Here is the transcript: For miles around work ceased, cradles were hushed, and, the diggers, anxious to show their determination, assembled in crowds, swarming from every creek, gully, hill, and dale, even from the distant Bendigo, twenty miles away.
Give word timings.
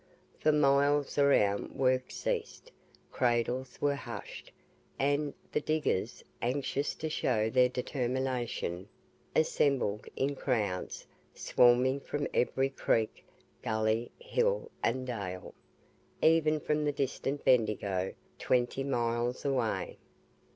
For 0.39 0.51
miles 0.51 1.19
around 1.19 1.75
work 1.75 2.09
ceased, 2.09 2.71
cradles 3.11 3.79
were 3.79 3.93
hushed, 3.93 4.51
and, 4.97 5.31
the 5.51 5.61
diggers, 5.61 6.23
anxious 6.41 6.95
to 6.95 7.07
show 7.07 7.51
their 7.51 7.69
determination, 7.69 8.89
assembled 9.35 10.07
in 10.15 10.35
crowds, 10.35 11.05
swarming 11.35 11.99
from 11.99 12.27
every 12.33 12.69
creek, 12.69 13.23
gully, 13.61 14.09
hill, 14.17 14.71
and 14.81 15.05
dale, 15.05 15.53
even 16.19 16.59
from 16.59 16.83
the 16.83 16.91
distant 16.91 17.45
Bendigo, 17.45 18.15
twenty 18.39 18.83
miles 18.83 19.45
away. 19.45 19.99